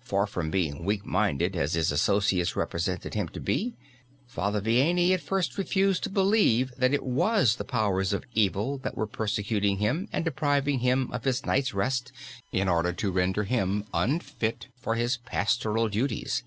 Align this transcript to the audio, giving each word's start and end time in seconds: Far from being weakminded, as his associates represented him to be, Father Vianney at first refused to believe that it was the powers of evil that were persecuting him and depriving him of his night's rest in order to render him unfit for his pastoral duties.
Far 0.00 0.26
from 0.26 0.50
being 0.50 0.84
weakminded, 0.84 1.54
as 1.54 1.74
his 1.74 1.92
associates 1.92 2.56
represented 2.56 3.14
him 3.14 3.28
to 3.28 3.38
be, 3.38 3.76
Father 4.26 4.60
Vianney 4.60 5.12
at 5.12 5.20
first 5.20 5.56
refused 5.56 6.02
to 6.02 6.10
believe 6.10 6.72
that 6.76 6.92
it 6.92 7.04
was 7.04 7.54
the 7.54 7.62
powers 7.64 8.12
of 8.12 8.24
evil 8.34 8.78
that 8.78 8.96
were 8.96 9.06
persecuting 9.06 9.78
him 9.78 10.08
and 10.12 10.24
depriving 10.24 10.80
him 10.80 11.08
of 11.12 11.22
his 11.22 11.46
night's 11.46 11.72
rest 11.72 12.10
in 12.50 12.66
order 12.66 12.92
to 12.94 13.12
render 13.12 13.44
him 13.44 13.84
unfit 13.94 14.66
for 14.76 14.96
his 14.96 15.18
pastoral 15.18 15.88
duties. 15.88 16.42